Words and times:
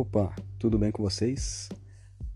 Opa, 0.00 0.32
tudo 0.60 0.78
bem 0.78 0.92
com 0.92 1.02
vocês? 1.02 1.68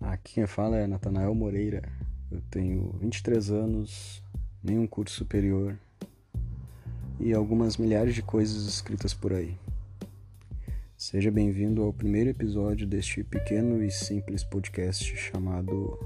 Aqui 0.00 0.34
quem 0.34 0.48
fala 0.48 0.78
é 0.78 0.84
Natanael 0.84 1.32
Moreira. 1.32 1.88
Eu 2.28 2.40
tenho 2.50 2.90
23 3.00 3.52
anos, 3.52 4.20
nenhum 4.60 4.84
curso 4.84 5.14
superior 5.14 5.78
e 7.20 7.32
algumas 7.32 7.76
milhares 7.76 8.16
de 8.16 8.20
coisas 8.20 8.66
escritas 8.66 9.14
por 9.14 9.32
aí. 9.32 9.56
Seja 10.96 11.30
bem-vindo 11.30 11.84
ao 11.84 11.92
primeiro 11.92 12.30
episódio 12.30 12.84
deste 12.84 13.22
pequeno 13.22 13.80
e 13.80 13.92
simples 13.92 14.42
podcast 14.42 15.16
chamado 15.16 15.96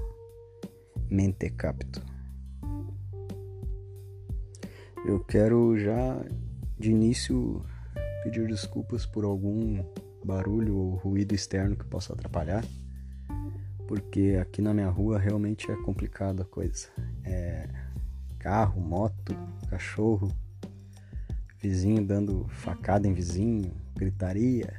Mentecapto. 1.09 2.05
Eu 5.07 5.19
quero 5.21 5.75
já 5.79 6.23
de 6.77 6.91
início 6.91 7.65
pedir 8.23 8.47
desculpas 8.47 9.07
por 9.07 9.23
algum 9.23 9.83
barulho 10.27 10.75
ou 10.75 10.95
ruído 10.95 11.33
externo 11.33 11.75
que 11.75 11.85
possa 11.85 12.13
atrapalhar, 12.13 12.63
porque 13.87 14.37
aqui 14.39 14.61
na 14.61 14.73
minha 14.73 14.89
rua 14.89 15.17
realmente 15.17 15.71
é 15.71 15.75
complicada 15.77 16.43
a 16.43 16.45
coisa. 16.45 16.89
É 17.23 17.69
carro, 18.37 18.81
moto, 18.81 19.35
cachorro, 19.69 20.31
vizinho 21.59 22.05
dando 22.05 22.45
facada 22.49 23.07
em 23.07 23.13
vizinho, 23.13 23.71
gritaria. 23.95 24.73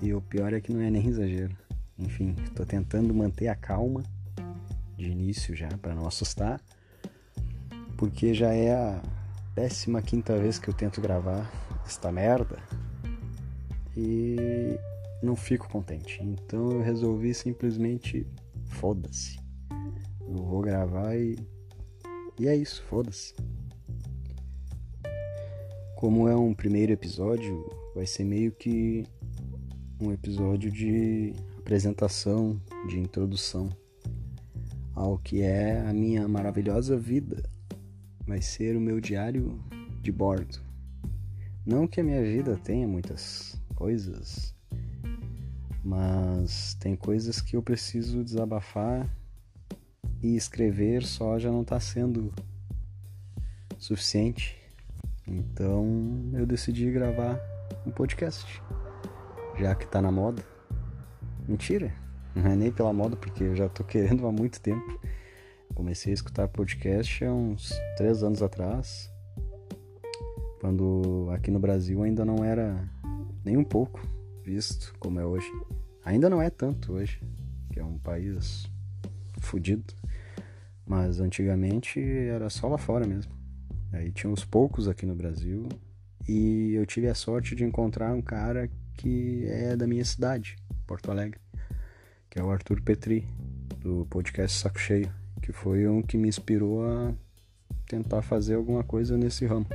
E 0.00 0.12
o 0.12 0.20
pior 0.20 0.52
é 0.52 0.60
que 0.60 0.72
não 0.72 0.82
é 0.82 0.90
nem 0.90 1.06
exagero. 1.06 1.56
Enfim, 1.98 2.36
estou 2.44 2.64
tentando 2.64 3.12
manter 3.12 3.48
a 3.48 3.56
calma 3.56 4.04
de 4.96 5.10
início 5.10 5.56
já 5.56 5.68
para 5.78 5.94
não 5.94 6.06
assustar, 6.06 6.60
porque 7.96 8.34
já 8.34 8.52
é 8.52 8.74
a 8.74 9.02
décima 9.54 10.02
quinta 10.02 10.36
vez 10.38 10.58
que 10.58 10.68
eu 10.68 10.74
tento 10.74 11.00
gravar 11.00 11.50
esta 11.84 12.12
merda 12.12 12.58
e 13.98 14.78
não 15.22 15.34
fico 15.34 15.68
contente. 15.68 16.22
Então 16.22 16.70
eu 16.70 16.80
resolvi 16.80 17.34
simplesmente 17.34 18.26
foda-se. 18.66 19.38
Eu 20.20 20.36
vou 20.36 20.60
gravar 20.60 21.16
e 21.16 21.36
e 22.40 22.46
é 22.46 22.54
isso, 22.54 22.84
foda-se. 22.84 23.34
Como 25.96 26.28
é 26.28 26.36
um 26.36 26.54
primeiro 26.54 26.92
episódio, 26.92 27.68
vai 27.96 28.06
ser 28.06 28.22
meio 28.22 28.52
que 28.52 29.04
um 30.00 30.12
episódio 30.12 30.70
de 30.70 31.32
apresentação, 31.58 32.60
de 32.86 33.00
introdução 33.00 33.68
ao 34.94 35.18
que 35.18 35.42
é 35.42 35.80
a 35.80 35.92
minha 35.92 36.28
maravilhosa 36.28 36.96
vida 36.96 37.42
vai 38.24 38.40
ser 38.40 38.76
o 38.76 38.80
meu 38.80 39.00
diário 39.00 39.58
de 40.00 40.12
bordo. 40.12 40.60
Não 41.66 41.88
que 41.88 42.00
a 42.00 42.04
minha 42.04 42.22
vida 42.22 42.56
tenha 42.56 42.86
muitas 42.86 43.57
coisas, 43.78 44.52
mas 45.84 46.74
tem 46.80 46.96
coisas 46.96 47.40
que 47.40 47.54
eu 47.54 47.62
preciso 47.62 48.24
desabafar 48.24 49.08
e 50.20 50.34
escrever 50.34 51.04
só 51.04 51.38
já 51.38 51.48
não 51.48 51.62
está 51.62 51.78
sendo 51.78 52.34
suficiente. 53.78 54.60
Então 55.24 55.86
eu 56.32 56.44
decidi 56.44 56.90
gravar 56.90 57.40
um 57.86 57.92
podcast, 57.92 58.60
já 59.56 59.76
que 59.76 59.84
está 59.84 60.02
na 60.02 60.10
moda. 60.10 60.42
Mentira, 61.46 61.94
não 62.34 62.50
é 62.50 62.56
nem 62.56 62.72
pela 62.72 62.92
moda, 62.92 63.14
porque 63.14 63.44
eu 63.44 63.54
já 63.54 63.66
estou 63.66 63.86
querendo 63.86 64.26
há 64.26 64.32
muito 64.32 64.60
tempo. 64.60 65.00
Comecei 65.72 66.12
a 66.12 66.14
escutar 66.14 66.48
podcast 66.48 67.24
há 67.24 67.32
uns 67.32 67.70
três 67.96 68.24
anos 68.24 68.42
atrás, 68.42 69.08
quando 70.60 71.28
aqui 71.30 71.52
no 71.52 71.60
Brasil 71.60 72.02
ainda 72.02 72.24
não 72.24 72.44
era 72.44 72.97
nem 73.44 73.56
um 73.56 73.64
pouco 73.64 74.00
visto 74.42 74.94
como 74.98 75.20
é 75.20 75.24
hoje. 75.24 75.50
Ainda 76.04 76.30
não 76.30 76.40
é 76.40 76.50
tanto 76.50 76.94
hoje, 76.94 77.20
que 77.72 77.80
é 77.80 77.84
um 77.84 77.98
país 77.98 78.70
fudido, 79.40 79.94
mas 80.86 81.20
antigamente 81.20 82.00
era 82.00 82.48
só 82.48 82.68
lá 82.68 82.78
fora 82.78 83.06
mesmo. 83.06 83.32
Aí 83.92 84.10
tinha 84.10 84.30
uns 84.30 84.44
poucos 84.44 84.88
aqui 84.88 85.06
no 85.06 85.14
Brasil 85.14 85.68
e 86.28 86.72
eu 86.74 86.84
tive 86.86 87.08
a 87.08 87.14
sorte 87.14 87.54
de 87.54 87.64
encontrar 87.64 88.14
um 88.14 88.22
cara 88.22 88.70
que 88.94 89.44
é 89.46 89.76
da 89.76 89.86
minha 89.86 90.04
cidade, 90.04 90.56
Porto 90.86 91.10
Alegre, 91.10 91.40
que 92.28 92.38
é 92.38 92.42
o 92.42 92.50
Arthur 92.50 92.82
Petri, 92.82 93.26
do 93.80 94.06
podcast 94.10 94.58
Saco 94.58 94.78
Cheio 94.78 95.10
que 95.48 95.52
foi 95.52 95.88
um 95.88 96.02
que 96.02 96.18
me 96.18 96.28
inspirou 96.28 96.84
a 96.86 97.14
tentar 97.86 98.20
fazer 98.20 98.54
alguma 98.54 98.84
coisa 98.84 99.16
nesse 99.16 99.46
ramo. 99.46 99.66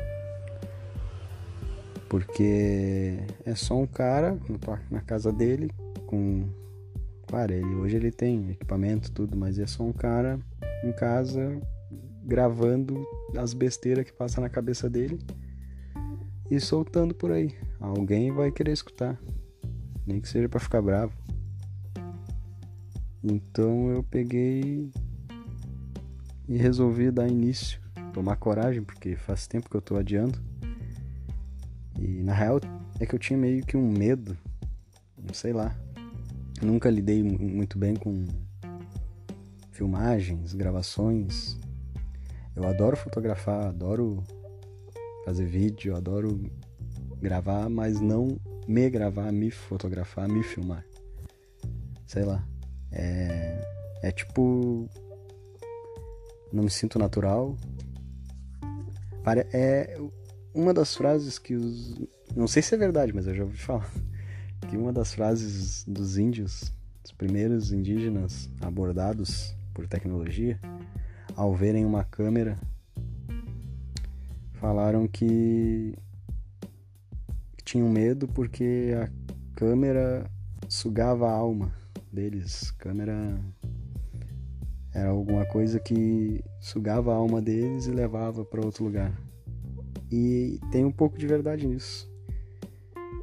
Porque 2.13 3.17
é 3.43 3.55
só 3.55 3.75
um 3.75 3.87
cara 3.87 4.37
na 4.91 5.01
casa 5.01 5.31
dele 5.31 5.71
com. 6.05 6.47
Claro, 7.25 7.51
ele, 7.51 7.73
hoje 7.73 7.95
ele 7.95 8.11
tem 8.11 8.51
equipamento 8.51 9.11
tudo, 9.11 9.35
mas 9.35 9.57
é 9.57 9.65
só 9.65 9.81
um 9.81 9.91
cara 9.91 10.39
em 10.83 10.91
casa 10.91 11.59
gravando 12.23 13.03
as 13.35 13.55
besteiras 13.55 14.05
que 14.05 14.13
passa 14.13 14.39
na 14.39 14.47
cabeça 14.47 14.87
dele 14.87 15.17
e 16.51 16.59
soltando 16.59 17.15
por 17.15 17.31
aí. 17.31 17.51
Alguém 17.79 18.31
vai 18.31 18.51
querer 18.51 18.73
escutar, 18.73 19.19
nem 20.05 20.21
que 20.21 20.29
seja 20.29 20.47
para 20.47 20.59
ficar 20.59 20.83
bravo. 20.83 21.17
Então 23.23 23.89
eu 23.89 24.03
peguei 24.03 24.91
e 26.47 26.57
resolvi 26.57 27.09
dar 27.09 27.27
início, 27.27 27.81
tomar 28.13 28.35
coragem, 28.35 28.83
porque 28.83 29.15
faz 29.15 29.47
tempo 29.47 29.67
que 29.67 29.75
eu 29.75 29.81
tô 29.81 29.95
adiando. 29.95 30.52
E 31.99 32.23
na 32.23 32.33
real 32.33 32.59
é 32.99 33.05
que 33.05 33.15
eu 33.15 33.19
tinha 33.19 33.37
meio 33.37 33.65
que 33.65 33.77
um 33.77 33.87
medo, 33.87 34.37
não 35.17 35.33
sei 35.33 35.53
lá. 35.53 35.75
Nunca 36.61 36.89
lidei 36.89 37.21
muito 37.23 37.77
bem 37.77 37.95
com 37.95 38.25
filmagens, 39.71 40.53
gravações. 40.53 41.57
Eu 42.55 42.65
adoro 42.67 42.95
fotografar, 42.95 43.67
adoro 43.67 44.23
fazer 45.25 45.45
vídeo, 45.45 45.95
adoro 45.95 46.49
gravar, 47.19 47.69
mas 47.69 47.99
não 47.99 48.37
me 48.67 48.89
gravar, 48.89 49.31
me 49.31 49.51
fotografar, 49.51 50.27
me 50.27 50.43
filmar. 50.43 50.85
Sei 52.05 52.23
lá. 52.23 52.47
É, 52.91 53.61
é 54.03 54.11
tipo 54.11 54.87
não 56.51 56.63
me 56.63 56.69
sinto 56.69 56.99
natural. 56.99 57.57
É 59.51 59.97
uma 60.53 60.73
das 60.73 60.95
frases 60.95 61.39
que 61.39 61.55
os. 61.55 61.99
Não 62.35 62.47
sei 62.47 62.61
se 62.61 62.75
é 62.75 62.77
verdade, 62.77 63.13
mas 63.13 63.27
eu 63.27 63.33
já 63.33 63.43
ouvi 63.43 63.57
falar. 63.57 63.89
Que 64.69 64.77
uma 64.77 64.93
das 64.93 65.13
frases 65.13 65.83
dos 65.83 66.17
índios, 66.17 66.73
os 67.03 67.11
primeiros 67.11 67.73
indígenas 67.73 68.49
abordados 68.61 69.53
por 69.73 69.85
tecnologia, 69.87 70.57
ao 71.35 71.53
verem 71.53 71.85
uma 71.85 72.05
câmera, 72.05 72.57
falaram 74.53 75.05
que 75.05 75.93
tinham 77.65 77.89
medo 77.89 78.25
porque 78.25 78.93
a 78.95 79.09
câmera 79.53 80.31
sugava 80.69 81.27
a 81.27 81.33
alma 81.33 81.73
deles. 82.09 82.71
Câmera 82.71 83.37
era 84.93 85.09
alguma 85.09 85.45
coisa 85.45 85.77
que 85.77 86.41
sugava 86.61 87.11
a 87.11 87.15
alma 87.15 87.41
deles 87.41 87.87
e 87.87 87.91
levava 87.91 88.45
para 88.45 88.63
outro 88.63 88.85
lugar. 88.85 89.11
E 90.15 90.59
tem 90.69 90.85
um 90.85 90.91
pouco 90.91 91.17
de 91.17 91.25
verdade 91.25 91.65
nisso. 91.65 92.07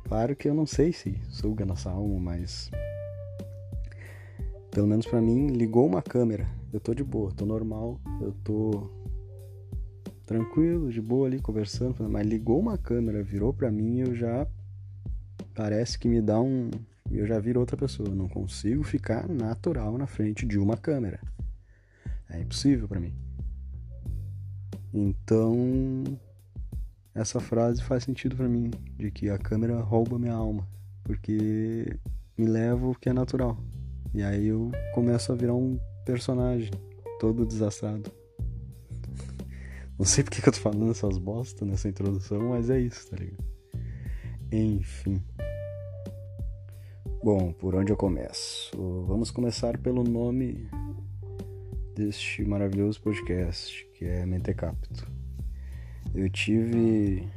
Claro 0.09 0.35
que 0.35 0.49
eu 0.49 0.55
não 0.55 0.67
sei 0.67 0.93
se 0.93 1.17
suga 1.29 1.65
nossa 1.65 1.89
alma, 1.89 2.19
mas 2.19 2.69
pelo 4.73 4.89
menos 4.89 5.07
para 5.07 5.21
mim 5.21 5.47
ligou 5.47 5.87
uma 5.87 6.03
câmera. 6.03 6.49
Eu 6.73 6.81
tô 6.81 6.93
de 6.93 7.05
boa, 7.05 7.31
tô 7.31 7.47
normal, 7.47 8.01
eu 8.21 8.33
tô 8.43 8.91
tranquilo, 10.27 10.91
de 10.91 11.01
boa 11.01 11.29
ali 11.29 11.39
conversando, 11.39 12.11
mas 12.11 12.27
ligou 12.27 12.59
uma 12.59 12.77
câmera, 12.77 13.23
virou 13.23 13.53
para 13.55 13.71
mim, 13.71 14.01
eu 14.01 14.13
já 14.13 14.45
parece 15.55 15.97
que 15.97 16.09
me 16.09 16.21
dá 16.21 16.41
um, 16.41 16.73
eu 17.09 17.25
já 17.25 17.39
viro 17.39 17.61
outra 17.61 17.77
pessoa, 17.77 18.09
eu 18.09 18.17
não 18.17 18.29
consigo 18.29 18.83
ficar 18.83 19.29
natural 19.29 19.97
na 19.97 20.09
frente 20.09 20.45
de 20.45 20.59
uma 20.59 20.77
câmera. 20.77 21.21
É 22.29 22.41
impossível 22.41 22.89
para 22.89 22.99
mim. 22.99 23.15
Então, 24.93 26.19
essa 27.15 27.41
frase 27.41 27.83
faz 27.83 28.05
sentido 28.05 28.37
para 28.37 28.49
mim, 28.49 28.71
de 28.97 29.11
que 29.11 29.29
a 29.31 29.39
câmera 29.39 29.81
rouba 29.81 30.19
minha 30.19 30.35
alma, 30.35 30.67
porque 31.05 31.99
me 32.37 32.47
leva 32.47 32.87
o 32.87 32.95
que 32.95 33.09
é 33.09 33.13
natural. 33.13 33.59
E 34.15 34.23
aí 34.23 34.47
eu 34.47 34.71
começo 34.95 35.33
a 35.33 35.35
virar 35.35 35.55
um 35.55 35.79
personagem 36.05 36.71
todo 37.19 37.47
desastrado. 37.47 38.11
Não 39.99 40.07
sei 40.07 40.25
porque 40.25 40.41
que 40.41 40.49
eu 40.49 40.53
tô 40.53 40.61
falando 40.61 40.91
essas 40.91 41.19
bostas 41.19 41.69
nessa 41.69 41.89
introdução, 41.89 42.51
mas 42.51 42.71
é 42.71 42.81
isso, 42.81 43.11
tá 43.11 43.17
ligado? 43.17 43.45
Enfim. 44.53 45.23
Bom, 47.23 47.53
por 47.53 47.75
onde 47.75 47.93
eu 47.93 47.97
começo? 47.97 48.71
Vamos 49.07 49.31
começar 49.31 49.77
pelo 49.79 50.03
nome 50.03 50.67
deste 51.95 52.43
maravilhoso 52.45 53.01
podcast 53.03 53.87
que 53.95 54.07
é 54.07 54.25
Mentecapto. 54.25 55.20
Eu 56.15 56.29
tive 56.29 57.29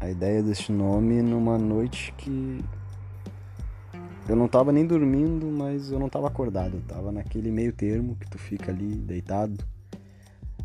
a 0.00 0.10
ideia 0.10 0.42
deste 0.42 0.72
nome 0.72 1.22
numa 1.22 1.56
noite 1.56 2.12
que 2.18 2.64
eu 4.28 4.34
não 4.34 4.48
tava 4.48 4.72
nem 4.72 4.86
dormindo, 4.86 5.46
mas 5.46 5.90
eu 5.90 5.98
não 5.98 6.08
tava 6.08 6.26
acordado. 6.26 6.76
Eu 6.76 6.82
tava 6.82 7.12
naquele 7.12 7.50
meio 7.50 7.72
termo 7.72 8.16
que 8.16 8.28
tu 8.28 8.38
fica 8.38 8.72
ali 8.72 8.96
deitado, 8.96 9.62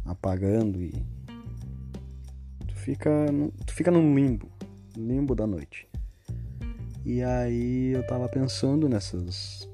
apagando 0.06 0.82
e. 0.82 0.92
Tu 2.68 2.76
fica, 2.76 3.10
tu 3.66 3.74
fica 3.74 3.92
num 3.92 4.16
limbo, 4.16 4.50
limbo 4.96 5.36
da 5.36 5.46
noite. 5.46 5.88
E 7.06 7.22
aí 7.22 7.92
eu 7.94 8.06
tava 8.08 8.28
pensando 8.28 8.90
nessas 8.90 9.70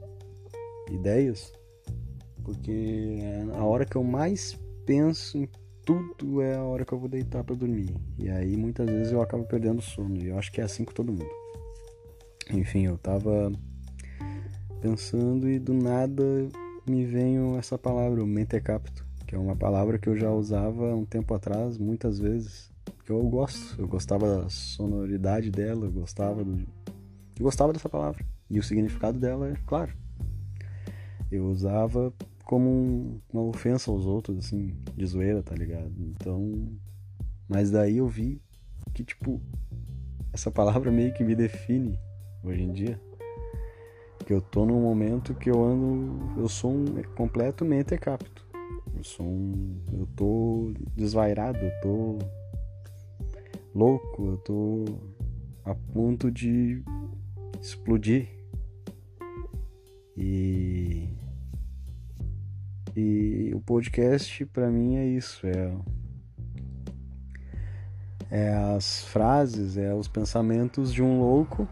ideias, 0.89 1.53
porque 2.43 3.19
é 3.21 3.57
a 3.57 3.63
hora 3.63 3.85
que 3.85 3.95
eu 3.95 4.03
mais 4.03 4.59
penso 4.85 5.37
em 5.37 5.47
tudo 5.85 6.41
é 6.41 6.55
a 6.55 6.63
hora 6.63 6.85
que 6.85 6.93
eu 6.93 6.99
vou 6.99 7.09
deitar 7.09 7.43
para 7.43 7.55
dormir. 7.55 7.95
E 8.17 8.29
aí 8.29 8.55
muitas 8.55 8.87
vezes 8.89 9.11
eu 9.11 9.21
acabo 9.21 9.43
perdendo 9.45 9.81
sono. 9.81 10.17
E 10.17 10.27
eu 10.27 10.37
acho 10.37 10.51
que 10.51 10.61
é 10.61 10.63
assim 10.63 10.83
com 10.83 10.93
todo 10.93 11.11
mundo. 11.11 11.29
Enfim, 12.51 12.85
eu 12.85 12.97
tava 12.97 13.51
pensando 14.81 15.49
e 15.49 15.59
do 15.59 15.73
nada 15.73 16.23
me 16.87 17.05
veio 17.05 17.55
essa 17.57 17.77
palavra, 17.77 18.23
o 18.23 18.27
mentecapto, 18.27 19.05
que 19.27 19.35
é 19.35 19.37
uma 19.37 19.55
palavra 19.55 19.97
que 19.97 20.09
eu 20.09 20.17
já 20.17 20.31
usava 20.31 20.95
um 20.95 21.05
tempo 21.05 21.33
atrás, 21.33 21.77
muitas 21.77 22.19
vezes. 22.19 22.71
Que 23.05 23.11
eu 23.11 23.21
gosto, 23.23 23.79
eu 23.79 23.87
gostava 23.87 24.41
da 24.41 24.49
sonoridade 24.49 25.49
dela, 25.49 25.85
eu 25.85 25.91
gostava 25.91 26.43
do. 26.43 26.57
Eu 26.57 27.43
gostava 27.43 27.71
dessa 27.73 27.89
palavra. 27.89 28.25
E 28.49 28.59
o 28.59 28.63
significado 28.63 29.17
dela 29.17 29.49
é 29.49 29.55
claro. 29.65 29.93
Eu 31.31 31.45
usava 31.45 32.13
como 32.51 32.69
um, 32.69 33.21
uma 33.31 33.43
ofensa 33.43 33.89
aos 33.89 34.05
outros, 34.05 34.37
assim, 34.37 34.75
de 34.93 35.05
zoeira, 35.05 35.41
tá 35.41 35.55
ligado? 35.55 35.93
Então. 35.97 36.67
Mas 37.47 37.71
daí 37.71 37.99
eu 37.99 38.09
vi 38.09 38.41
que, 38.93 39.05
tipo, 39.05 39.41
essa 40.33 40.51
palavra 40.51 40.91
meio 40.91 41.13
que 41.13 41.23
me 41.23 41.33
define 41.33 41.97
hoje 42.43 42.63
em 42.63 42.73
dia. 42.73 43.01
Que 44.25 44.33
eu 44.33 44.41
tô 44.41 44.65
num 44.65 44.81
momento 44.81 45.33
que 45.33 45.49
eu 45.49 45.63
ando. 45.63 46.41
Eu 46.41 46.49
sou 46.49 46.73
um 46.73 47.01
completo 47.15 47.63
mentecapto. 47.63 48.45
Eu 48.97 49.03
sou 49.05 49.25
um. 49.25 49.81
Eu 49.93 50.05
tô 50.13 50.73
desvairado, 50.93 51.57
eu 51.57 51.71
tô 51.81 52.19
louco, 53.73 54.27
eu 54.27 54.37
tô 54.39 54.85
a 55.63 55.73
ponto 55.73 56.29
de 56.29 56.83
explodir. 57.61 58.27
E 60.17 61.20
e 62.95 63.51
o 63.53 63.61
podcast 63.61 64.45
para 64.47 64.69
mim 64.69 64.97
é 64.97 65.05
isso, 65.05 65.45
é 65.47 65.73
é 68.29 68.53
as 68.75 69.03
frases, 69.05 69.75
é 69.75 69.93
os 69.93 70.07
pensamentos 70.07 70.93
de 70.93 71.03
um 71.03 71.19
louco 71.19 71.67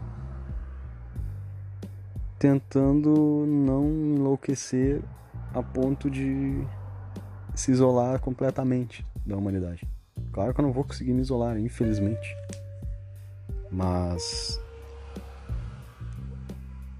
tentando 2.38 3.46
não 3.46 3.88
enlouquecer 3.88 5.02
a 5.54 5.62
ponto 5.62 6.10
de 6.10 6.62
se 7.54 7.70
isolar 7.70 8.20
completamente 8.20 9.04
da 9.26 9.36
humanidade. 9.36 9.86
Claro 10.32 10.54
que 10.54 10.60
eu 10.60 10.64
não 10.64 10.72
vou 10.72 10.84
conseguir 10.84 11.12
me 11.12 11.20
isolar, 11.20 11.58
infelizmente. 11.58 12.34
Mas 13.70 14.60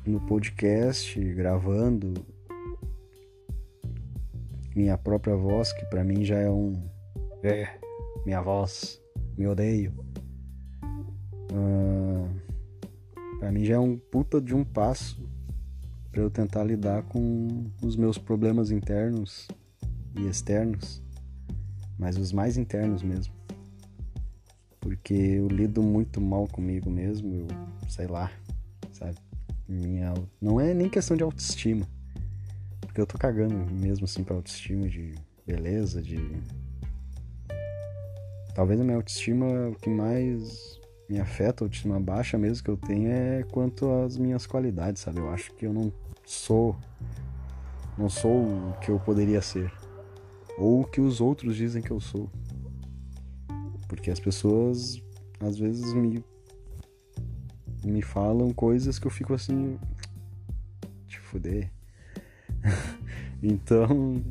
no 0.05 0.21
podcast, 0.21 1.19
gravando, 1.35 2.15
minha 4.75 4.97
própria 4.97 5.37
voz, 5.37 5.73
que 5.73 5.85
para 5.87 6.05
mim 6.05 6.25
já 6.25 6.39
é 6.39 6.51
um. 6.51 6.83
É, 7.43 7.69
minha 8.25 8.41
voz, 8.41 9.01
me 9.37 9.47
odeio. 9.47 9.93
Uh, 11.53 12.29
para 13.39 13.51
mim 13.51 13.65
já 13.65 13.75
é 13.75 13.79
um 13.79 13.97
puta 13.97 14.41
de 14.41 14.55
um 14.55 14.65
passo 14.65 15.29
para 16.13 16.21
eu 16.21 16.31
tentar 16.31 16.65
lidar 16.65 17.03
com 17.05 17.71
os 17.83 17.97
meus 17.97 18.19
problemas 18.19 18.71
internos 18.71 19.49
e 20.17 20.27
externos, 20.27 21.03
mas 21.99 22.17
os 22.17 22.33
mais 22.33 22.57
internos 22.57 23.03
mesmo. 23.03 23.35
Porque 24.81 25.15
eu 25.15 25.49
lido 25.49 25.83
muito 25.83 26.21
mal 26.21 26.47
comigo 26.47 26.91
mesmo, 26.91 27.35
eu 27.35 27.47
sei 27.89 28.07
lá, 28.07 28.31
sabe? 28.93 29.17
Minha, 29.69 30.15
não 30.41 30.61
é 30.61 30.75
nem 30.75 30.89
questão 30.89 31.17
de 31.17 31.23
autoestima 31.23 31.87
eu 33.01 33.07
tô 33.07 33.17
cagando 33.17 33.55
mesmo 33.73 34.05
assim 34.05 34.23
pra 34.23 34.37
autoestima 34.37 34.89
de 34.89 35.15
beleza, 35.47 36.03
de. 36.03 36.19
Talvez 38.55 38.81
a 38.81 38.85
minha 38.85 38.97
autoestima, 38.97 39.69
o 39.69 39.75
que 39.75 39.89
mais 39.89 40.79
me 41.09 41.19
afeta, 41.19 41.65
a 41.65 41.67
autoestima 41.67 41.99
baixa 41.99 42.37
mesmo 42.37 42.63
que 42.63 42.71
eu 42.71 42.77
tenho 42.77 43.11
é 43.11 43.43
quanto 43.45 43.91
às 43.91 44.17
minhas 44.17 44.47
qualidades, 44.47 45.03
sabe? 45.03 45.19
Eu 45.19 45.31
acho 45.31 45.53
que 45.55 45.67
eu 45.67 45.73
não 45.73 45.93
sou. 46.25 46.77
Não 47.97 48.09
sou 48.09 48.45
o 48.45 48.79
que 48.81 48.91
eu 48.91 49.01
poderia 49.01 49.41
ser. 49.41 49.73
Ou 50.59 50.83
o 50.83 50.85
que 50.85 51.01
os 51.01 51.21
outros 51.21 51.57
dizem 51.57 51.83
que 51.83 51.91
eu 51.91 52.01
sou. 52.01 52.29
Porque 53.89 54.11
as 54.11 54.21
pessoas 54.21 55.03
às 55.41 55.59
vezes 55.59 55.95
me. 55.95 56.23
me 57.83 58.03
falam 58.03 58.53
coisas 58.53 58.99
que 58.99 59.07
eu 59.07 59.11
fico 59.11 59.33
assim. 59.33 59.79
Te 61.09 61.19
fuder 61.19 61.71
então, 63.43 64.23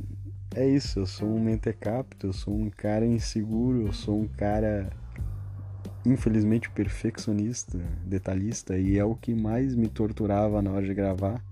é 0.56 0.68
isso. 0.68 1.00
Eu 1.00 1.06
sou 1.06 1.28
um 1.28 1.40
mentecapto, 1.40 2.28
eu 2.28 2.34
sou 2.34 2.54
um 2.54 2.70
cara 2.70 3.06
inseguro, 3.06 3.88
eu 3.88 3.94
sou 3.94 4.20
um 4.20 4.28
cara, 4.28 4.90
infelizmente, 6.06 6.70
perfeccionista, 6.70 7.78
detalhista, 8.06 8.78
e 8.78 8.98
é 8.98 9.04
o 9.04 9.16
que 9.16 9.34
mais 9.34 9.76
me 9.76 9.88
torturava 9.88 10.62
na 10.62 10.72
hora 10.72 10.86
de 10.86 10.94
gravar, 10.94 11.44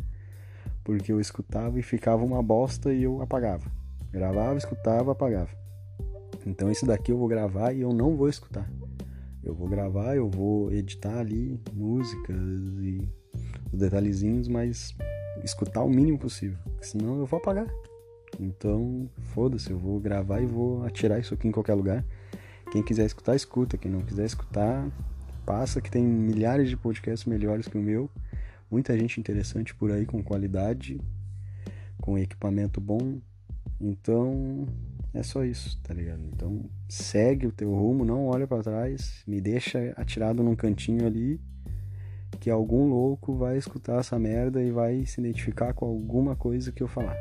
porque 0.83 1.11
eu 1.11 1.19
escutava 1.19 1.79
e 1.79 1.83
ficava 1.83 2.23
uma 2.23 2.41
bosta 2.41 2.93
e 2.93 3.03
eu 3.03 3.21
apagava. 3.21 3.69
Gravava, 4.11 4.57
escutava, 4.57 5.11
apagava. 5.11 5.49
Então, 6.45 6.71
esse 6.71 6.85
daqui 6.85 7.11
eu 7.11 7.17
vou 7.17 7.27
gravar 7.27 7.73
e 7.73 7.81
eu 7.81 7.91
não 7.91 8.15
vou 8.15 8.29
escutar. 8.29 8.69
Eu 9.43 9.53
vou 9.53 9.67
gravar, 9.67 10.15
eu 10.15 10.29
vou 10.29 10.71
editar 10.71 11.19
ali 11.19 11.59
músicas 11.73 12.37
e 12.81 13.07
os 13.71 13.79
detalhezinhos, 13.79 14.47
mas 14.47 14.95
escutar 15.43 15.83
o 15.83 15.89
mínimo 15.89 16.17
possível, 16.17 16.57
senão 16.81 17.19
eu 17.19 17.25
vou 17.25 17.37
apagar. 17.37 17.67
Então, 18.39 19.09
foda-se, 19.33 19.71
eu 19.71 19.77
vou 19.77 19.99
gravar 19.99 20.41
e 20.41 20.45
vou 20.45 20.85
atirar 20.85 21.19
isso 21.19 21.33
aqui 21.33 21.47
em 21.47 21.51
qualquer 21.51 21.73
lugar. 21.73 22.05
Quem 22.71 22.83
quiser 22.83 23.05
escutar, 23.05 23.35
escuta. 23.35 23.77
Quem 23.77 23.89
não 23.89 24.01
quiser 24.01 24.25
escutar, 24.25 24.89
passa 25.45 25.81
que 25.81 25.89
tem 25.89 26.03
milhares 26.03 26.69
de 26.69 26.77
podcasts 26.77 27.25
melhores 27.25 27.67
que 27.67 27.77
o 27.77 27.81
meu. 27.81 28.09
Muita 28.69 28.97
gente 28.97 29.19
interessante 29.19 29.73
por 29.73 29.91
aí 29.91 30.05
com 30.05 30.21
qualidade, 30.21 30.99
com 32.01 32.17
equipamento 32.17 32.81
bom. 32.81 33.19
Então, 33.79 34.67
é 35.13 35.23
só 35.23 35.45
isso, 35.45 35.79
tá 35.81 35.93
ligado? 35.93 36.21
Então, 36.25 36.69
segue 36.89 37.47
o 37.47 37.51
teu 37.51 37.73
rumo, 37.73 38.03
não 38.03 38.27
olha 38.27 38.45
para 38.45 38.61
trás, 38.61 39.23
me 39.25 39.39
deixa 39.39 39.93
atirado 39.95 40.43
num 40.43 40.55
cantinho 40.55 41.05
ali 41.07 41.39
que 42.39 42.49
algum 42.49 42.89
louco 42.89 43.35
vai 43.35 43.57
escutar 43.57 43.99
essa 43.99 44.17
merda 44.19 44.61
e 44.61 44.71
vai 44.71 45.05
se 45.05 45.19
identificar 45.19 45.73
com 45.73 45.85
alguma 45.85 46.35
coisa 46.35 46.71
que 46.71 46.83
eu 46.83 46.87
falar. 46.87 47.17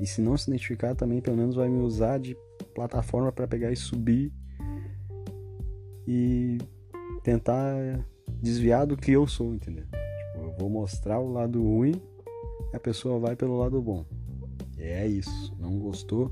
E 0.00 0.06
se 0.06 0.20
não 0.20 0.36
se 0.36 0.50
identificar, 0.50 0.94
também 0.94 1.20
pelo 1.20 1.36
menos 1.36 1.54
vai 1.54 1.68
me 1.68 1.78
usar 1.80 2.18
de 2.18 2.36
plataforma 2.74 3.30
para 3.30 3.46
pegar 3.46 3.70
e 3.72 3.76
subir 3.76 4.32
e 6.06 6.58
tentar 7.22 7.74
desviar 8.42 8.86
do 8.86 8.96
que 8.96 9.12
eu 9.12 9.26
sou, 9.26 9.54
entendeu? 9.54 9.84
Tipo, 9.84 10.46
eu 10.46 10.56
vou 10.58 10.68
mostrar 10.68 11.20
o 11.20 11.32
lado 11.32 11.62
ruim 11.62 12.00
a 12.74 12.80
pessoa 12.80 13.20
vai 13.20 13.36
pelo 13.36 13.56
lado 13.56 13.80
bom. 13.80 14.04
É 14.76 15.06
isso. 15.06 15.54
Não 15.58 15.78
gostou? 15.78 16.30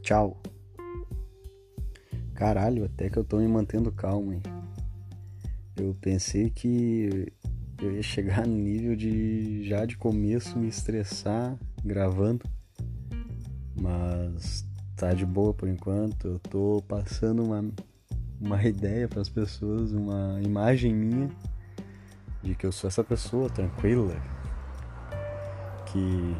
Tchau. 0.00 0.40
Caralho, 2.34 2.84
até 2.84 3.10
que 3.10 3.18
eu 3.18 3.24
tô 3.24 3.36
me 3.38 3.46
mantendo 3.46 3.92
calmo, 3.92 4.32
hein? 4.32 4.42
Eu 5.76 5.94
pensei 6.00 6.48
que 6.48 7.30
eu 7.82 7.90
ia 7.90 8.02
chegar 8.02 8.46
no 8.46 8.54
nível 8.54 8.94
de 8.94 9.64
já 9.64 9.84
de 9.84 9.96
começo 9.96 10.56
me 10.56 10.68
estressar 10.68 11.58
gravando. 11.84 12.48
Mas 13.74 14.64
tá 14.96 15.12
de 15.12 15.26
boa 15.26 15.52
por 15.52 15.68
enquanto. 15.68 16.28
Eu 16.28 16.38
tô 16.38 16.84
passando 16.86 17.42
uma, 17.42 17.64
uma 18.40 18.62
ideia 18.64 19.08
para 19.08 19.20
as 19.20 19.28
pessoas, 19.28 19.90
uma 19.90 20.40
imagem 20.42 20.94
minha 20.94 21.28
de 22.40 22.54
que 22.54 22.64
eu 22.64 22.70
sou 22.70 22.86
essa 22.86 23.02
pessoa 23.02 23.50
tranquila. 23.50 24.14
Que. 25.86 26.36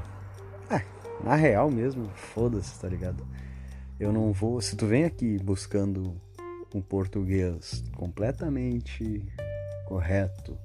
Ah, 0.71 0.83
na 1.25 1.35
real 1.35 1.71
mesmo, 1.73 2.09
foda-se, 2.15 2.79
tá 2.81 2.89
ligado? 2.89 3.27
Eu 3.99 4.13
não 4.13 4.33
vou. 4.33 4.61
Se 4.61 4.77
tu 4.77 4.87
vem 4.87 5.05
aqui 5.05 5.39
buscando 5.39 6.15
um 6.73 6.81
português 6.81 7.83
completamente 7.97 9.25
correto, 9.87 10.57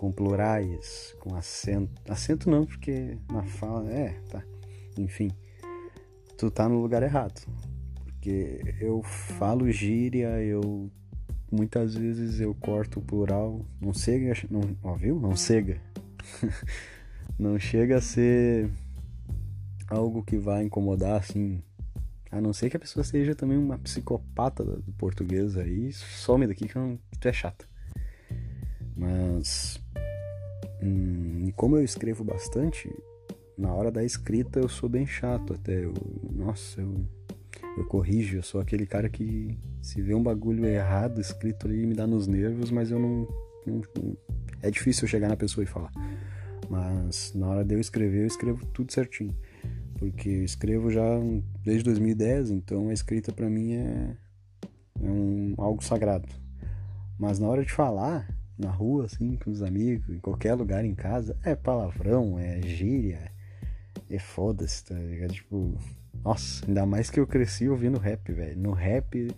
com 0.00 0.10
plurais, 0.10 1.14
com 1.20 1.36
acento. 1.36 2.00
Acento 2.10 2.48
não, 2.48 2.64
porque 2.64 3.18
na 3.30 3.42
fala. 3.42 3.92
É, 3.92 4.18
tá. 4.30 4.42
Enfim. 4.96 5.30
Tu 6.38 6.50
tá 6.50 6.66
no 6.66 6.80
lugar 6.80 7.02
errado. 7.02 7.46
Porque 8.02 8.62
eu 8.80 9.02
falo 9.02 9.70
gíria, 9.70 10.42
eu. 10.42 10.90
Muitas 11.52 11.94
vezes 11.94 12.40
eu 12.40 12.54
corto 12.54 12.98
o 12.98 13.02
plural. 13.02 13.60
Não 13.78 13.92
cega. 13.92 14.32
Não, 14.50 14.74
ó, 14.82 14.94
viu? 14.94 15.20
Não 15.20 15.36
cega. 15.36 15.78
não 17.38 17.58
chega 17.58 17.98
a 17.98 18.00
ser 18.00 18.70
algo 19.86 20.22
que 20.22 20.38
vai 20.38 20.64
incomodar 20.64 21.20
assim. 21.20 21.62
A 22.30 22.40
não 22.40 22.54
ser 22.54 22.70
que 22.70 22.76
a 22.78 22.80
pessoa 22.80 23.04
seja 23.04 23.34
também 23.34 23.58
uma 23.58 23.76
psicopata 23.76 24.64
do 24.64 24.92
português 24.92 25.58
aí, 25.58 25.92
some 25.92 26.46
daqui 26.46 26.68
que 26.68 26.78
não, 26.78 26.98
tu 27.18 27.28
é 27.28 27.32
chata. 27.34 27.69
Mas 29.00 29.80
hum, 30.82 31.50
como 31.56 31.78
eu 31.78 31.82
escrevo 31.82 32.22
bastante, 32.22 32.94
na 33.56 33.72
hora 33.72 33.90
da 33.90 34.04
escrita 34.04 34.60
eu 34.60 34.68
sou 34.68 34.88
bem 34.88 35.06
chato 35.06 35.54
até. 35.54 35.84
Eu, 35.84 35.94
nossa, 36.30 36.82
eu, 36.82 36.94
eu 37.78 37.86
corrijo, 37.86 38.36
eu 38.36 38.42
sou 38.42 38.60
aquele 38.60 38.84
cara 38.84 39.08
que 39.08 39.58
se 39.80 40.02
vê 40.02 40.14
um 40.14 40.22
bagulho 40.22 40.66
errado 40.66 41.18
escrito 41.18 41.66
ali 41.66 41.86
me 41.86 41.94
dá 41.94 42.06
nos 42.06 42.26
nervos, 42.26 42.70
mas 42.70 42.90
eu 42.90 42.98
não, 42.98 43.26
não, 43.66 43.82
é 44.60 44.70
difícil 44.70 45.04
eu 45.04 45.08
chegar 45.08 45.28
na 45.28 45.36
pessoa 45.36 45.64
e 45.64 45.66
falar. 45.66 45.90
Mas 46.68 47.32
na 47.34 47.48
hora 47.48 47.64
de 47.64 47.74
eu 47.74 47.80
escrever, 47.80 48.20
eu 48.20 48.26
escrevo 48.26 48.66
tudo 48.66 48.92
certinho 48.92 49.34
porque 49.98 50.30
eu 50.30 50.44
escrevo 50.44 50.90
já 50.90 51.02
desde 51.62 51.84
2010, 51.84 52.50
então 52.50 52.88
a 52.88 52.92
escrita 52.92 53.32
para 53.32 53.50
mim 53.50 53.74
é, 53.74 54.16
é 55.02 55.10
um, 55.10 55.54
algo 55.58 55.84
sagrado. 55.84 56.26
Mas 57.18 57.38
na 57.38 57.46
hora 57.46 57.62
de 57.62 57.70
falar, 57.70 58.26
na 58.60 58.70
rua, 58.70 59.06
assim, 59.06 59.36
com 59.36 59.50
os 59.50 59.62
amigos, 59.62 60.08
em 60.10 60.18
qualquer 60.18 60.54
lugar 60.54 60.84
em 60.84 60.94
casa, 60.94 61.36
é 61.42 61.54
palavrão, 61.54 62.38
é 62.38 62.60
gíria, 62.62 63.32
é 64.10 64.18
foda-se, 64.18 64.84
tá 64.84 64.94
ligado? 64.94 65.32
Tipo, 65.32 65.74
nossa, 66.24 66.64
ainda 66.66 66.84
mais 66.84 67.10
que 67.10 67.18
eu 67.18 67.26
cresci 67.26 67.68
ouvindo 67.68 67.98
rap, 67.98 68.32
velho. 68.32 68.58
No 68.58 68.72
rap, 68.72 69.34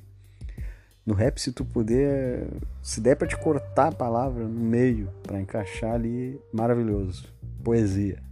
no 1.06 1.14
rap, 1.14 1.40
se 1.40 1.52
tu 1.52 1.64
puder, 1.64 2.46
se 2.82 3.00
der 3.00 3.16
pra 3.16 3.26
te 3.26 3.36
cortar 3.36 3.88
a 3.88 3.92
palavra 3.92 4.44
no 4.44 4.60
meio, 4.60 5.08
para 5.22 5.40
encaixar 5.40 5.94
ali, 5.94 6.40
maravilhoso. 6.52 7.32
Poesia. 7.62 8.22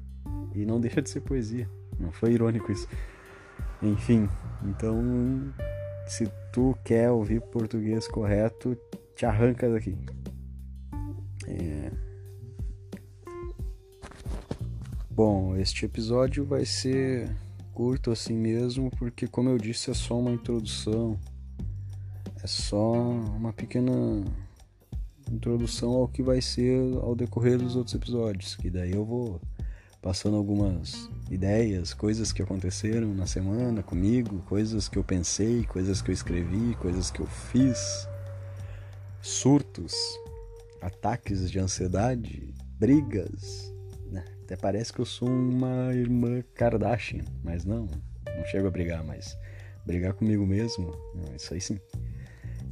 E 0.55 0.65
não 0.65 0.81
deixa 0.81 1.01
de 1.01 1.09
ser 1.09 1.21
poesia. 1.21 1.69
Não 1.99 2.11
foi 2.11 2.33
irônico 2.33 2.73
isso. 2.73 2.89
Enfim, 3.83 4.29
então 4.65 5.53
se 6.07 6.31
tu 6.53 6.77
quer 6.85 7.11
ouvir 7.11 7.41
português 7.41 8.09
correto, 8.09 8.77
te 9.15 9.25
arranca 9.25 9.71
daqui. 9.71 9.97
É... 11.51 11.93
Bom, 15.11 15.57
este 15.57 15.85
episódio 15.85 16.45
vai 16.45 16.65
ser 16.65 17.29
curto 17.75 18.11
assim 18.11 18.35
mesmo, 18.35 18.91
porque 18.93 19.27
como 19.27 19.49
eu 19.49 19.59
disse, 19.59 19.91
é 19.91 19.95
só 19.95 20.19
uma 20.19 20.31
introdução. 20.31 21.19
É 22.43 22.47
só 22.47 22.93
uma 22.93 23.53
pequena 23.53 24.25
introdução 25.31 25.91
ao 25.93 26.09
que 26.09 26.23
vai 26.23 26.41
ser 26.41 26.81
ao 27.03 27.15
decorrer 27.15 27.59
dos 27.59 27.77
outros 27.77 27.95
episódios, 27.95 28.57
que 28.57 28.71
daí 28.71 28.93
eu 28.93 29.05
vou 29.05 29.41
passando 30.01 30.37
algumas 30.37 31.11
ideias, 31.31 31.93
coisas 31.93 32.33
que 32.33 32.43
aconteceram 32.43 33.15
na 33.15 33.27
semana 33.27 33.83
comigo, 33.83 34.43
coisas 34.49 34.89
que 34.89 34.99
eu 34.99 35.05
pensei, 35.05 35.65
coisas 35.65 36.01
que 36.01 36.11
eu 36.11 36.15
escrevi, 36.15 36.75
coisas 36.77 37.11
que 37.11 37.21
eu 37.21 37.27
fiz, 37.27 38.09
surtos, 39.21 39.95
ataques 40.81 41.51
de 41.51 41.59
ansiedade, 41.59 42.55
brigas. 42.79 43.73
Né? 44.11 44.25
Até 44.45 44.57
parece 44.57 44.93
que 44.93 45.01
eu 45.01 45.05
sou 45.05 45.29
uma 45.29 45.95
irmã 45.95 46.43
Kardashian, 46.55 47.25
mas 47.43 47.65
não, 47.65 47.87
não 48.27 48.45
chego 48.47 48.67
a 48.67 48.71
brigar, 48.71 49.05
mas 49.05 49.37
brigar 49.85 50.15
comigo 50.15 50.47
mesmo, 50.47 50.93
isso 51.37 51.55
aí 51.55 51.61
sim. 51.61 51.79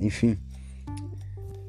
Enfim, 0.00 0.38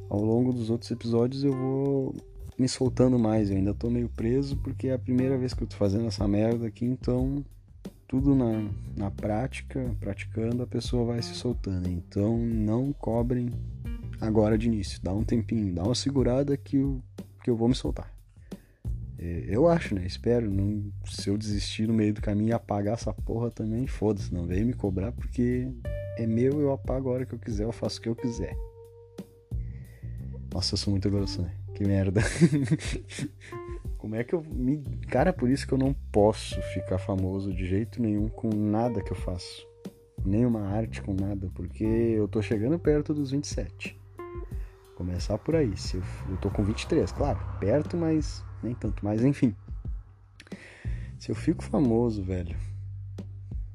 ao 0.09 0.21
longo 0.21 0.51
dos 0.53 0.69
outros 0.69 0.91
episódios 0.91 1.43
eu 1.43 1.51
vou 1.51 2.15
me 2.57 2.67
soltando 2.67 3.17
mais. 3.17 3.49
Eu 3.49 3.57
ainda 3.57 3.73
tô 3.73 3.89
meio 3.89 4.09
preso 4.09 4.57
porque 4.57 4.89
é 4.89 4.93
a 4.93 4.99
primeira 4.99 5.37
vez 5.37 5.53
que 5.53 5.63
eu 5.63 5.67
tô 5.67 5.75
fazendo 5.75 6.07
essa 6.07 6.27
merda 6.27 6.67
aqui, 6.67 6.85
então 6.85 7.43
tudo 8.07 8.33
na, 8.35 8.69
na 8.97 9.11
prática, 9.11 9.95
praticando, 9.99 10.63
a 10.63 10.67
pessoa 10.67 11.05
vai 11.05 11.21
se 11.21 11.35
soltando. 11.35 11.87
Então 11.87 12.37
não 12.37 12.91
cobrem 12.91 13.51
agora 14.19 14.57
de 14.57 14.67
início. 14.67 14.99
Dá 15.01 15.13
um 15.13 15.23
tempinho, 15.23 15.73
dá 15.73 15.83
uma 15.83 15.95
segurada 15.95 16.57
que 16.57 16.77
eu, 16.77 17.01
que 17.43 17.49
eu 17.49 17.55
vou 17.55 17.67
me 17.67 17.75
soltar. 17.75 18.13
É, 19.17 19.45
eu 19.49 19.67
acho, 19.67 19.93
né? 19.93 20.05
Espero. 20.05 20.49
Não, 20.49 20.91
se 21.05 21.29
eu 21.29 21.37
desistir 21.37 21.87
no 21.87 21.93
meio 21.93 22.13
do 22.13 22.21
caminho 22.21 22.49
e 22.49 22.53
apagar 22.53 22.93
essa 22.93 23.13
porra 23.13 23.51
também, 23.51 23.85
foda-se. 23.85 24.33
Não 24.33 24.45
vem 24.45 24.63
me 24.63 24.73
cobrar 24.73 25.11
porque 25.11 25.67
é 26.17 26.25
meu, 26.25 26.61
eu 26.61 26.71
apago 26.71 27.09
a 27.09 27.13
hora 27.13 27.25
que 27.25 27.33
eu 27.33 27.39
quiser, 27.39 27.63
eu 27.65 27.71
faço 27.71 27.99
o 27.99 28.01
que 28.01 28.09
eu 28.09 28.15
quiser. 28.15 28.55
Nossa, 30.53 30.73
eu 30.73 30.77
sou 30.77 30.91
muito 30.91 31.09
grosso, 31.09 31.41
né? 31.41 31.53
Que 31.75 31.85
merda. 31.85 32.21
Como 33.99 34.15
é 34.15 34.23
que 34.23 34.33
eu 34.33 34.41
me. 34.41 34.81
Cara, 35.09 35.33
por 35.33 35.49
isso 35.49 35.67
que 35.67 35.73
eu 35.73 35.77
não 35.77 35.93
posso 36.11 36.61
ficar 36.73 36.97
famoso 36.97 37.53
de 37.53 37.67
jeito 37.67 38.01
nenhum 38.01 38.29
com 38.29 38.49
nada 38.49 39.03
que 39.03 39.11
eu 39.11 39.17
faço. 39.17 39.67
Nenhuma 40.25 40.61
arte 40.61 41.01
com 41.01 41.13
nada, 41.13 41.51
porque 41.53 41.83
eu 41.83 42.27
tô 42.27 42.41
chegando 42.41 42.79
perto 42.79 43.13
dos 43.13 43.31
27. 43.31 43.98
Começar 44.99 45.37
por 45.37 45.55
aí. 45.55 45.77
Se 45.77 45.95
eu, 45.95 46.03
eu 46.29 46.35
tô 46.35 46.49
com 46.49 46.61
23, 46.61 47.09
claro, 47.13 47.39
perto, 47.57 47.95
mas 47.95 48.43
nem 48.61 48.75
tanto. 48.75 49.01
Mas 49.01 49.23
enfim. 49.23 49.55
Se 51.17 51.31
eu 51.31 51.35
fico 51.35 51.63
famoso, 51.63 52.21
velho, 52.21 52.53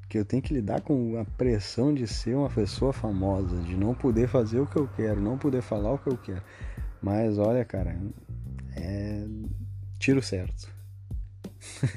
que 0.07 0.19
eu 0.19 0.23
tenho 0.23 0.43
que 0.43 0.53
lidar 0.53 0.81
com 0.81 1.17
a 1.19 1.25
pressão 1.25 1.95
de 1.95 2.05
ser 2.05 2.35
uma 2.35 2.47
pessoa 2.47 2.93
famosa, 2.93 3.59
de 3.63 3.75
não 3.75 3.95
poder 3.95 4.27
fazer 4.27 4.59
o 4.59 4.67
que 4.67 4.75
eu 4.75 4.87
quero, 4.87 5.19
não 5.19 5.35
poder 5.35 5.63
falar 5.63 5.93
o 5.93 5.97
que 5.97 6.09
eu 6.09 6.17
quero. 6.17 6.43
Mas 7.01 7.39
olha, 7.39 7.65
cara, 7.65 7.99
é 8.75 9.25
tiro 9.97 10.21
certo. 10.21 10.71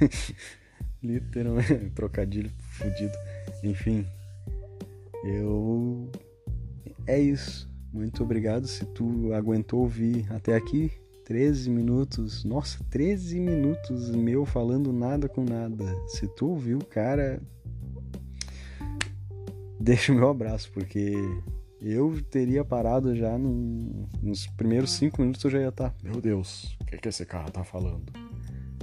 Literalmente, 1.04 1.90
trocadilho 1.90 2.50
fudido. 2.70 3.12
Enfim, 3.62 4.06
eu. 5.23 6.11
É 7.06 7.20
isso. 7.20 7.68
Muito 7.92 8.23
obrigado 8.23 8.66
se 8.66 8.85
tu 8.87 9.33
aguentou 9.33 9.80
ouvir 9.80 10.26
até 10.33 10.54
aqui. 10.54 10.90
13 11.25 11.68
minutos. 11.71 12.45
Nossa, 12.45 12.83
13 12.90 13.38
minutos 13.38 14.11
meu 14.11 14.47
falando 14.47 14.92
nada 14.92 15.28
com 15.28 15.45
nada. 15.45 15.85
Se 16.07 16.26
tu 16.26 16.49
ouviu, 16.49 16.78
cara. 16.78 17.42
Deixa 19.80 20.12
o 20.12 20.14
meu 20.14 20.28
abraço, 20.28 20.71
porque 20.73 21.14
eu 21.80 22.21
teria 22.30 22.64
parado 22.64 23.14
já 23.14 23.38
no, 23.38 24.09
nos 24.21 24.47
primeiros 24.47 24.90
cinco 24.90 25.21
minutos 25.21 25.45
eu 25.45 25.50
já 25.50 25.61
ia 25.61 25.68
estar. 25.68 25.90
Tá, 25.90 25.97
Meu 26.02 26.21
Deus, 26.21 26.76
o 26.80 26.85
que, 26.85 26.99
que 26.99 27.09
esse 27.09 27.25
cara 27.25 27.50
tá 27.50 27.62
falando? 27.62 28.12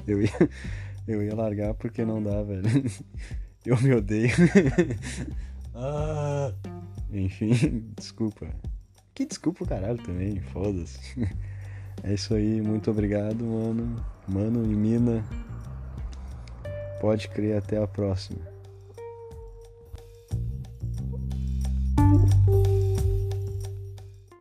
Eu 0.07 0.21
ia, 0.21 0.29
eu 1.07 1.23
ia 1.23 1.35
largar 1.35 1.73
porque 1.73 2.05
não 2.05 2.23
dá, 2.23 2.41
velho. 2.43 2.63
Eu 3.65 3.81
me 3.81 3.91
odeio. 3.95 4.29
ah, 5.73 6.53
enfim, 7.11 7.89
desculpa. 7.97 8.47
Que 9.15 9.25
desculpa 9.25 9.65
caralho 9.65 9.97
também, 10.03 10.39
foda-se. 10.41 10.99
É 12.03 12.13
isso 12.13 12.35
aí, 12.35 12.61
muito 12.61 12.91
obrigado, 12.91 13.43
mano. 13.43 14.05
Mano 14.27 14.63
e 14.69 14.75
mina. 14.75 15.23
Pode 16.99 17.29
crer, 17.29 17.57
até 17.57 17.81
a 17.81 17.87
próxima. 17.87 18.54